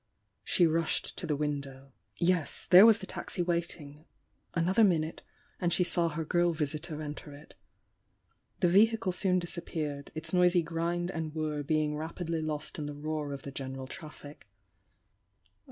[0.43, 1.93] She rushed to the window.
[2.17, 4.05] Yes,— there was the taxi waiting,—
[4.55, 5.21] an other minute,
[5.59, 7.53] and she saw her girl visitor enter it.
[8.61, 13.31] The Vehicle soon disappeared, its noisy grind and whir being rapidly lost in the roar
[13.31, 14.47] of the general traffic.